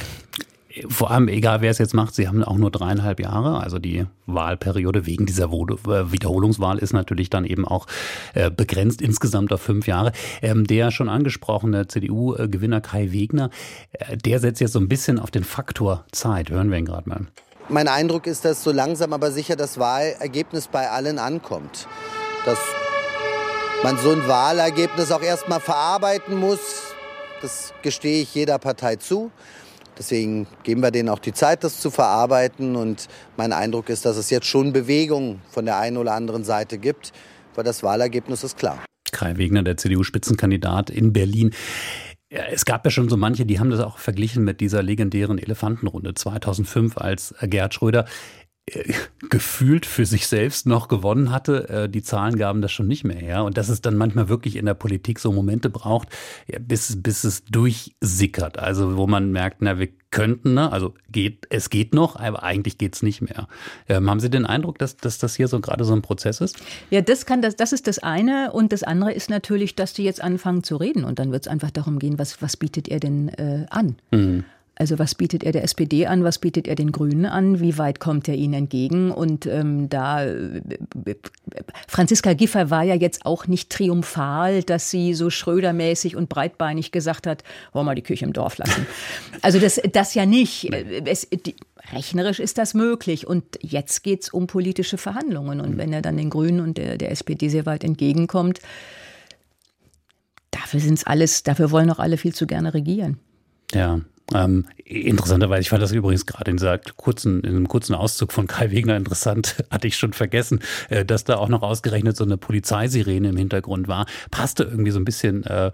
[0.89, 3.61] Vor allem, egal wer es jetzt macht, sie haben auch nur dreieinhalb Jahre.
[3.61, 7.87] Also die Wahlperiode wegen dieser äh, Wiederholungswahl ist natürlich dann eben auch
[8.35, 10.13] äh, begrenzt insgesamt auf fünf Jahre.
[10.43, 13.51] Ähm, der schon angesprochene CDU-Gewinner Kai Wegner,
[13.93, 16.51] äh, der setzt jetzt so ein bisschen auf den Faktor Zeit.
[16.51, 17.27] Hören wir ihn gerade mal.
[17.69, 21.89] Mein Eindruck ist, dass so langsam aber sicher das Wahlergebnis bei allen ankommt.
[22.47, 22.59] Dass
[23.83, 26.95] man so ein Wahlergebnis auch erstmal verarbeiten muss,
[27.43, 29.33] das gestehe ich jeder Partei zu.
[30.01, 32.75] Deswegen geben wir denen auch die Zeit, das zu verarbeiten.
[32.75, 36.79] Und mein Eindruck ist, dass es jetzt schon Bewegung von der einen oder anderen Seite
[36.79, 37.13] gibt,
[37.55, 38.83] weil das Wahlergebnis ist klar.
[39.13, 41.51] Kai Wegner, der CDU-Spitzenkandidat in Berlin.
[42.31, 46.15] Es gab ja schon so manche, die haben das auch verglichen mit dieser legendären Elefantenrunde
[46.15, 48.07] 2005, als Gerhard Schröder
[49.29, 51.69] gefühlt für sich selbst noch gewonnen hatte.
[51.69, 53.45] Äh, die Zahlen gaben das schon nicht mehr her.
[53.45, 56.09] Und dass es dann manchmal wirklich in der Politik so Momente braucht,
[56.61, 58.59] bis, bis es durchsickert.
[58.59, 60.73] Also wo man merkt, na, wir könnten, ne?
[60.73, 63.47] also geht, es geht noch, aber eigentlich geht es nicht mehr.
[63.89, 66.59] Ähm, haben Sie den Eindruck, dass, dass das hier so gerade so ein Prozess ist?
[66.91, 68.53] Ja, das kann das, das ist das eine.
[68.53, 71.05] Und das andere ist natürlich, dass die jetzt anfangen zu reden.
[71.05, 73.97] Und dann wird es einfach darum gehen, was, was bietet er denn äh, an?
[74.11, 74.45] Mhm.
[74.81, 78.01] Also was bietet er der SPD an, was bietet er den Grünen an, wie weit
[78.01, 79.11] kommt er ihnen entgegen?
[79.11, 80.25] Und ähm, da
[81.87, 87.27] Franziska Giffey war ja jetzt auch nicht triumphal, dass sie so schrödermäßig und breitbeinig gesagt
[87.27, 88.87] hat, wollen wir die Küche im Dorf lassen.
[89.43, 90.71] Also das, das ja nicht.
[91.07, 91.57] Es, die,
[91.93, 93.27] rechnerisch ist das möglich.
[93.27, 95.61] Und jetzt geht es um politische Verhandlungen.
[95.61, 98.61] Und wenn er dann den Grünen und der, der SPD sehr weit entgegenkommt,
[100.51, 103.19] dafür sind es alles, dafür wollen auch alle viel zu gerne regieren.
[103.73, 104.01] Ja,
[104.35, 106.59] ähm, interessanterweise, ich fand das übrigens gerade in
[106.97, 111.25] kurzen, in einem kurzen Auszug von Kai Wegner interessant, hatte ich schon vergessen, äh, dass
[111.25, 114.07] da auch noch ausgerechnet so eine Polizeisirene im Hintergrund war.
[114.31, 115.73] Passte irgendwie so ein bisschen äh,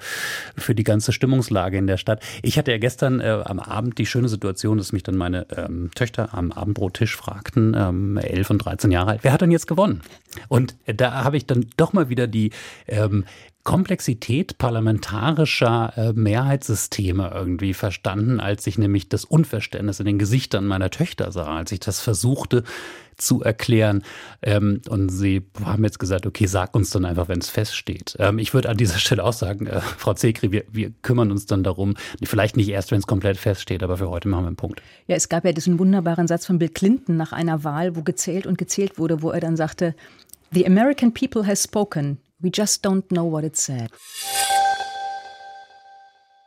[0.56, 2.22] für die ganze Stimmungslage in der Stadt.
[2.42, 5.90] Ich hatte ja gestern äh, am Abend die schöne Situation, dass mich dann meine ähm,
[5.94, 10.02] Töchter am Abendbrottisch fragten, ähm, 11 und 13 Jahre alt, wer hat denn jetzt gewonnen?
[10.48, 12.50] Und da habe ich dann doch mal wieder die,
[12.86, 13.24] ähm,
[13.66, 20.88] Komplexität parlamentarischer äh, Mehrheitssysteme irgendwie verstanden, als ich nämlich das Unverständnis in den Gesichtern meiner
[20.90, 22.62] Töchter sah, als ich das versuchte
[23.16, 24.04] zu erklären.
[24.40, 28.14] Ähm, und sie haben jetzt gesagt, okay, sag uns dann einfach, wenn es feststeht.
[28.20, 31.46] Ähm, ich würde an dieser Stelle auch sagen, äh, Frau Zekri, wir, wir kümmern uns
[31.46, 34.56] dann darum, vielleicht nicht erst, wenn es komplett feststeht, aber für heute machen wir einen
[34.56, 34.80] Punkt.
[35.08, 38.46] Ja, es gab ja diesen wunderbaren Satz von Bill Clinton nach einer Wahl, wo gezählt
[38.46, 39.96] und gezählt wurde, wo er dann sagte,
[40.52, 42.18] The American people has spoken.
[42.38, 43.90] We just don't know what it said.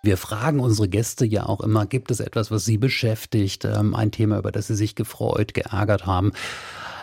[0.04, 4.12] Wir fragen unsere Gäste ja auch immer, gibt es etwas, was Sie beschäftigt, ähm, ein
[4.12, 6.32] Thema, über das Sie sich gefreut, geärgert haben?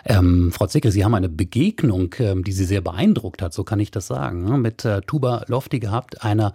[0.04, 3.80] Ähm, Frau Zicke, Sie haben eine Begegnung, ähm, die Sie sehr beeindruckt hat, so kann
[3.80, 6.54] ich das sagen, ne, mit äh, Tuba Lofti gehabt, einer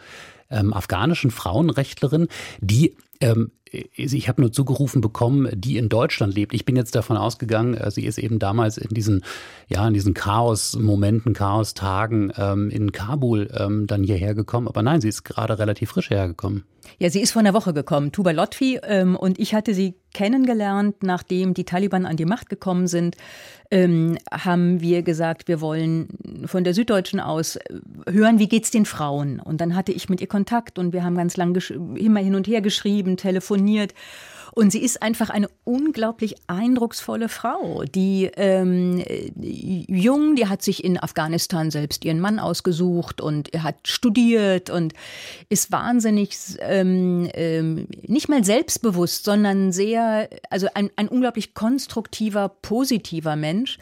[0.49, 2.27] ähm, afghanischen Frauenrechtlerin,
[2.61, 6.53] die ähm, ich habe nur zugerufen bekommen, die in Deutschland lebt.
[6.53, 9.23] Ich bin jetzt davon ausgegangen, äh, sie ist eben damals in diesen,
[9.69, 14.67] ja, in diesen Chaos-Momenten, Chaos-Tagen ähm, in Kabul ähm, dann hierher gekommen.
[14.67, 16.65] Aber nein, sie ist gerade relativ frisch hergekommen.
[16.99, 21.03] Ja, sie ist vor einer Woche gekommen, Tuba Lotfi, ähm, und ich hatte sie kennengelernt,
[21.03, 23.15] nachdem die Taliban an die Macht gekommen sind,
[23.69, 26.09] ähm, haben wir gesagt, wir wollen
[26.45, 27.61] von der Süddeutschen aus äh,
[28.09, 29.39] hören, wie geht's den Frauen.
[29.39, 31.55] Und dann hatte ich mit ihr Kontakt und wir haben ganz lang
[31.95, 33.93] immer hin und her geschrieben, telefoniert.
[34.53, 39.01] Und sie ist einfach eine unglaublich eindrucksvolle Frau, die ähm,
[39.37, 44.93] jung, die hat sich in Afghanistan selbst ihren Mann ausgesucht und hat studiert und
[45.47, 53.37] ist wahnsinnig ähm, ähm, nicht mal selbstbewusst, sondern sehr, also ein, ein unglaublich konstruktiver, positiver
[53.37, 53.77] Mensch.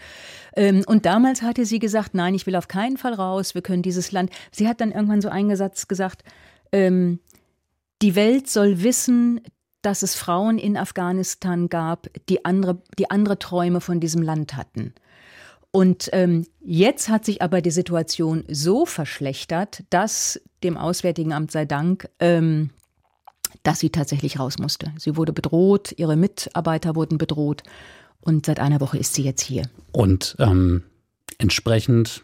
[0.56, 3.82] Ähm, und damals hatte sie gesagt, nein, ich will auf keinen Fall raus, wir können
[3.82, 4.30] dieses Land.
[4.52, 6.24] Sie hat dann irgendwann so einen Satz gesagt,
[6.72, 7.20] ähm,
[8.02, 9.42] die Welt soll wissen,
[9.82, 14.94] dass es Frauen in Afghanistan gab, die andere, die andere Träume von diesem Land hatten.
[15.72, 21.66] Und ähm, jetzt hat sich aber die Situation so verschlechtert, dass dem Auswärtigen Amt sei
[21.66, 22.72] Dank, ähm,
[23.64, 24.92] dass sie tatsächlich raus musste.
[24.98, 27.64] Sie wurde bedroht, ihre Mitarbeiter wurden bedroht.
[28.22, 29.64] Und seit einer Woche ist sie jetzt hier.
[29.92, 30.84] Und ähm,
[31.38, 32.24] entsprechend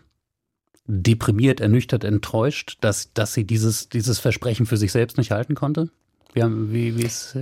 [0.88, 5.90] deprimiert, ernüchtert, enttäuscht, dass, dass sie dieses, dieses Versprechen für sich selbst nicht halten konnte?
[6.36, 7.38] Wie, wie, wie, ist,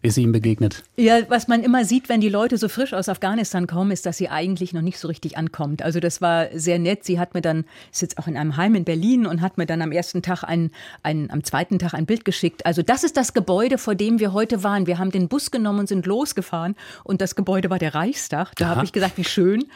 [0.00, 0.82] wie ist sie ihm begegnet?
[0.96, 4.16] Ja, was man immer sieht, wenn die Leute so frisch aus Afghanistan kommen, ist, dass
[4.16, 5.80] sie eigentlich noch nicht so richtig ankommt.
[5.80, 7.04] Also das war sehr nett.
[7.04, 9.66] Sie hat mir dann, ist jetzt auch in einem Heim in Berlin und hat mir
[9.66, 10.72] dann am ersten Tag ein,
[11.04, 12.66] ein, am zweiten Tag ein Bild geschickt.
[12.66, 14.88] Also das ist das Gebäude, vor dem wir heute waren.
[14.88, 16.74] Wir haben den Bus genommen und sind losgefahren
[17.04, 18.56] und das Gebäude war der Reichstag.
[18.56, 19.66] Da habe ich gesagt, wie schön.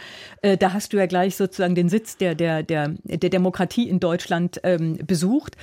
[0.42, 4.00] Äh, da hast du ja gleich sozusagen den Sitz der, der, der, der Demokratie in
[4.00, 5.56] Deutschland ähm, besucht.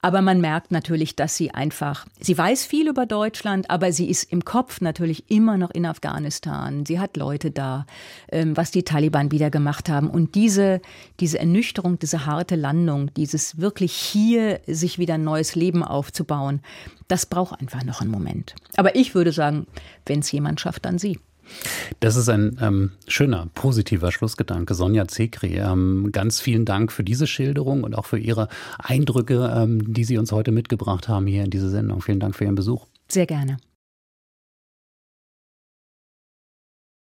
[0.00, 4.30] Aber man merkt natürlich, dass sie einfach, sie weiß viel über Deutschland, aber sie ist
[4.30, 6.86] im Kopf natürlich immer noch in Afghanistan.
[6.86, 7.84] Sie hat Leute da,
[8.30, 10.08] ähm, was die Taliban wieder gemacht haben.
[10.08, 10.80] Und diese,
[11.18, 16.60] diese Ernüchterung, diese harte Landung, dieses wirklich hier sich wieder ein neues Leben aufzubauen,
[17.08, 18.54] das braucht einfach noch einen Moment.
[18.76, 19.66] Aber ich würde sagen,
[20.06, 21.18] wenn es jemand schafft, dann sie.
[22.00, 24.74] Das ist ein ähm, schöner, positiver Schlussgedanke.
[24.74, 29.92] Sonja Zekri, ähm, ganz vielen Dank für diese Schilderung und auch für Ihre Eindrücke, ähm,
[29.92, 32.02] die Sie uns heute mitgebracht haben hier in diese Sendung.
[32.02, 32.86] Vielen Dank für Ihren Besuch.
[33.08, 33.58] Sehr gerne.